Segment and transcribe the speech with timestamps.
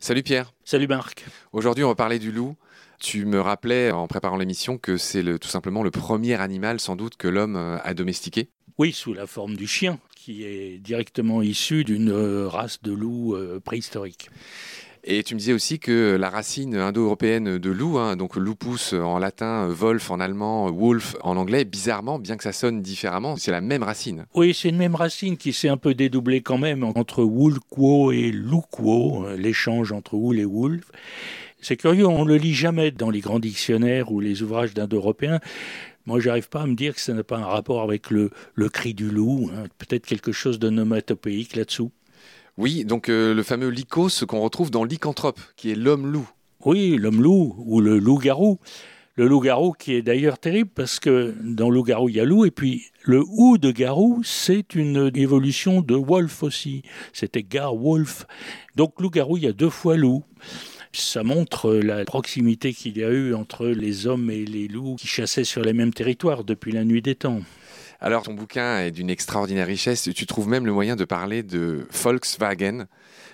[0.00, 0.52] Salut Pierre.
[0.64, 1.24] Salut Marc.
[1.52, 2.56] Aujourd'hui, on va parler du loup.
[3.00, 7.16] Tu me rappelais en préparant l'émission que c'est tout simplement le premier animal sans doute
[7.16, 8.48] que l'homme euh, a domestiqué.
[8.78, 13.34] Oui, sous la forme du chien, qui est directement issu d'une euh, race de loup
[13.34, 14.30] euh, préhistorique.
[15.10, 19.18] Et tu me disais aussi que la racine indo-européenne de loup, hein, donc lupus en
[19.18, 23.62] latin, wolf en allemand, wolf en anglais, bizarrement, bien que ça sonne différemment, c'est la
[23.62, 24.26] même racine.
[24.34, 28.30] Oui, c'est une même racine qui s'est un peu dédoublée quand même entre wulquo et
[28.30, 30.84] luquo, euh, l'échange entre wool et wolf.
[31.62, 35.40] C'est curieux, on ne le lit jamais dans les grands dictionnaires ou les ouvrages d'indo-européens.
[36.04, 38.30] Moi, j'arrive pas à me dire que ça n'a pas un rapport avec le,
[38.68, 39.64] cri du loup, hein.
[39.78, 41.92] peut-être quelque chose de nomatopéique là-dessous.
[42.58, 46.28] Oui, donc euh, le fameux lycos qu'on retrouve dans lycanthrope, qui est l'homme-loup.
[46.64, 48.58] Oui, l'homme-loup ou le loup-garou.
[49.14, 52.50] Le loup-garou qui est d'ailleurs terrible parce que dans loup-garou, il y a loup et
[52.50, 56.82] puis le ou de garou, c'est une évolution de wolf aussi.
[57.12, 58.26] C'était gar-wolf.
[58.74, 60.24] Donc loup-garou, il y a deux fois loup.
[60.92, 65.06] Ça montre la proximité qu'il y a eu entre les hommes et les loups qui
[65.06, 67.40] chassaient sur les mêmes territoires depuis la nuit des temps.
[68.00, 70.08] Alors, ton bouquin est d'une extraordinaire richesse.
[70.14, 72.86] Tu trouves même le moyen de parler de Volkswagen,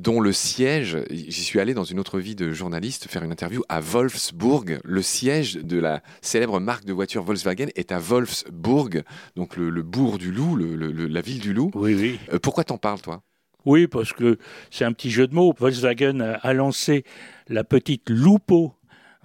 [0.00, 3.62] dont le siège, j'y suis allé dans une autre vie de journaliste faire une interview
[3.68, 4.78] à Wolfsburg.
[4.82, 9.02] Le siège de la célèbre marque de voiture Volkswagen est à Wolfsburg,
[9.36, 11.70] donc le, bourg du loup, la ville du loup.
[11.74, 12.18] Oui, oui.
[12.32, 13.22] Euh, pourquoi t'en parles, toi?
[13.66, 14.38] Oui, parce que
[14.70, 15.52] c'est un petit jeu de mots.
[15.58, 17.04] Volkswagen a lancé
[17.48, 18.75] la petite Lupo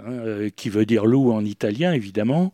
[0.03, 2.51] Hein, euh, qui veut dire loup en italien, évidemment.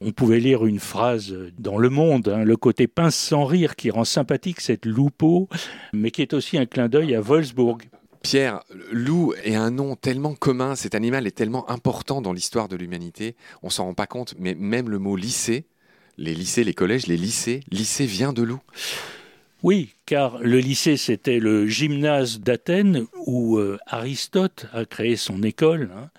[0.00, 3.90] On pouvait lire une phrase dans Le Monde, hein, le côté pince sans rire qui
[3.90, 5.48] rend sympathique cette loupeau,
[5.92, 7.82] mais qui est aussi un clin d'œil à Wolfsburg.
[8.22, 12.76] Pierre, loup est un nom tellement commun, cet animal est tellement important dans l'histoire de
[12.76, 15.66] l'humanité, on s'en rend pas compte, mais même le mot lycée,
[16.16, 18.60] les lycées, les collèges, les lycées, lycée vient de loup.
[19.62, 25.90] Oui, car le lycée, c'était le gymnase d'Athènes où euh, Aristote a créé son école.
[25.96, 26.10] Hein.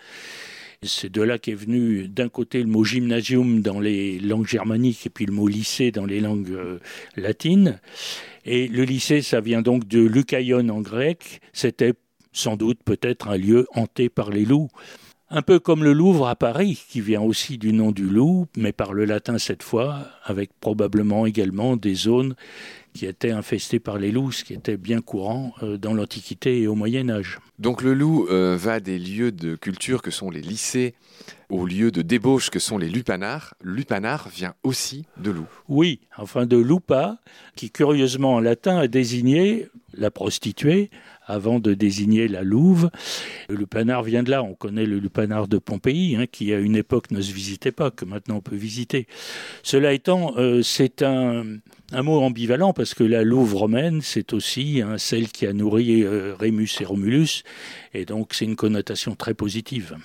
[0.84, 5.10] C'est de là qu'est venu d'un côté le mot gymnasium dans les langues germaniques et
[5.10, 6.80] puis le mot lycée dans les langues euh,
[7.16, 7.80] latines.
[8.46, 11.42] Et le lycée, ça vient donc de Lucaion en grec.
[11.52, 11.94] C'était
[12.32, 14.70] sans doute peut-être un lieu hanté par les loups.
[15.30, 18.72] Un peu comme le Louvre à Paris, qui vient aussi du nom du loup, mais
[18.72, 22.34] par le latin cette fois, avec probablement également des zones
[22.94, 26.68] qui étaient infestés par les loups, ce qui était bien courant euh, dans l'Antiquité et
[26.68, 27.40] au Moyen Âge.
[27.60, 30.96] Donc le loup euh, va des lieux de culture que sont les lycées
[31.50, 33.54] aux lieux de débauche que sont les lupanards.
[33.62, 35.48] Lupanar vient aussi de loup.
[35.68, 37.20] Oui, enfin de lupa,
[37.56, 40.90] qui curieusement en latin a désigné la prostituée
[41.25, 42.90] avant de désigner la louve.
[43.50, 44.44] Le lupanar vient de là.
[44.44, 47.91] On connaît le lupanar de Pompéi, hein, qui à une époque ne se visitait pas,
[47.91, 49.08] que maintenant on peut visiter.
[49.63, 51.44] Cela étant, euh, c'est un,
[51.94, 56.35] mot ambivalent parce que la louve romaine, c'est aussi hein, celle qui a nourri euh,
[56.35, 57.44] Rémus et Romulus,
[57.94, 59.97] et donc c'est une connotation très positive.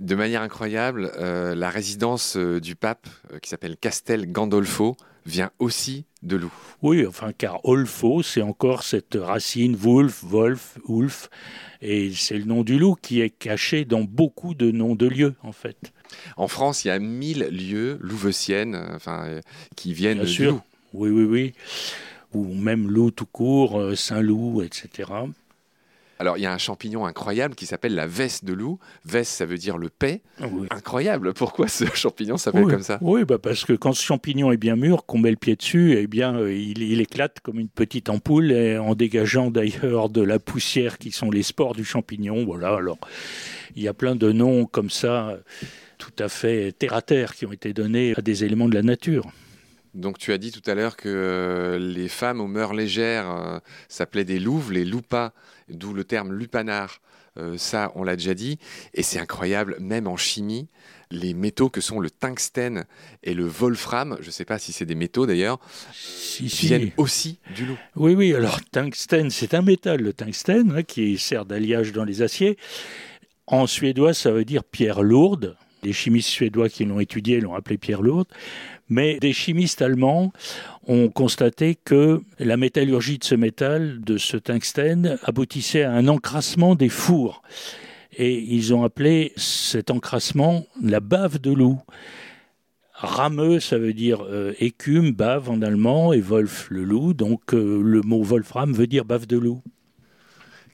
[0.00, 3.06] De manière incroyable, euh, la résidence du pape,
[3.40, 4.96] qui s'appelle Castel Gandolfo,
[5.26, 6.52] vient aussi de loup.
[6.82, 11.30] Oui, enfin, car Olfo, c'est encore cette racine Wolf, Wolf, Wolf,
[11.80, 15.34] et c'est le nom du loup qui est caché dans beaucoup de noms de lieux,
[15.42, 15.92] en fait.
[16.36, 19.40] En France, il y a mille lieux louveciennes, enfin, euh,
[19.76, 20.52] qui viennent Bien du sûr.
[20.52, 20.60] loup.
[20.94, 21.52] Oui, oui, oui.
[22.34, 25.10] Ou même loup tout court, euh, Saint-Loup, etc.
[26.22, 28.78] Alors, il y a un champignon incroyable qui s'appelle la veste de loup.
[29.04, 30.22] Veste, ça veut dire le paix.
[30.40, 31.34] Ah incroyable.
[31.34, 32.98] Pourquoi ce champignon s'appelle comme ça?
[33.00, 35.96] Oui, bah parce que quand ce champignon est bien mûr, qu'on met le pied dessus,
[35.98, 40.98] eh bien, euh, il, éclate comme une petite ampoule, en dégageant d'ailleurs de la poussière
[40.98, 42.44] qui sont les spores du champignon.
[42.44, 42.76] Voilà.
[42.76, 42.98] Alors,
[43.74, 45.36] il y a plein de noms comme ça,
[45.98, 48.82] tout à fait terre à terre, qui ont été donnés à des éléments de la
[48.82, 49.26] nature.
[49.94, 53.58] Donc tu as dit tout à l'heure que euh, les femmes aux mœurs légères euh,
[53.88, 55.32] s'appelaient des louves, les loupas,
[55.68, 57.00] d'où le terme lupanar.
[57.38, 58.58] Euh, ça, on l'a déjà dit.
[58.94, 60.68] Et c'est incroyable, même en chimie,
[61.10, 62.84] les métaux que sont le tungstène
[63.22, 65.58] et le wolfram, je ne sais pas si c'est des métaux d'ailleurs,
[66.40, 67.78] viennent aussi du loup.
[67.96, 72.22] Oui, oui, alors tungstène, c'est un métal, le tungstène, hein, qui sert d'alliage dans les
[72.22, 72.58] aciers.
[73.46, 75.56] En suédois, ça veut dire pierre lourde.
[75.84, 78.28] Les chimistes suédois qui l'ont étudié l'ont appelé pierre lourde.
[78.88, 80.32] Mais des chimistes allemands
[80.86, 86.76] ont constaté que la métallurgie de ce métal, de ce tungstène, aboutissait à un encrassement
[86.76, 87.42] des fours.
[88.16, 91.80] Et ils ont appelé cet encrassement la bave de loup.
[92.94, 97.12] Rameux, ça veut dire euh, écume, bave en allemand, et Wolf, le loup.
[97.12, 99.62] Donc euh, le mot Wolfram veut dire bave de loup.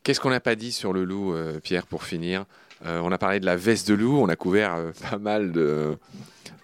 [0.02, 2.44] Qu'est-ce qu'on n'a pas dit sur le loup, euh, Pierre, pour finir?
[2.84, 4.76] On a parlé de la veste de loup, on a couvert
[5.10, 5.96] pas mal de,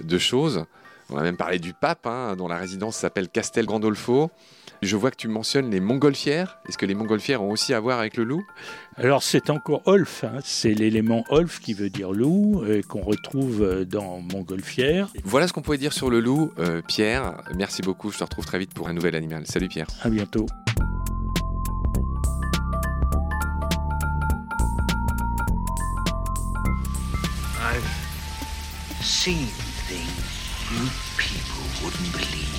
[0.02, 0.64] de choses.
[1.10, 4.30] On a même parlé du pape, hein, dont la résidence s'appelle Castel Gandolfo.
[4.82, 6.58] Je vois que tu mentionnes les montgolfières.
[6.68, 8.44] Est-ce que les montgolfières ont aussi à voir avec le loup?
[8.96, 10.40] Alors c'est encore Olf, hein.
[10.44, 15.08] c'est l'élément Olf qui veut dire loup, euh, qu'on retrouve euh, dans montgolfière.
[15.24, 16.52] Voilà ce qu'on pouvait dire sur le loup.
[16.58, 18.10] Euh, Pierre, merci beaucoup.
[18.10, 19.46] Je te retrouve très vite pour un nouvel animal.
[19.46, 19.86] Salut Pierre.
[20.02, 20.46] À bientôt.
[29.04, 29.46] Seen
[29.86, 30.08] things
[30.72, 32.53] you people wouldn't believe.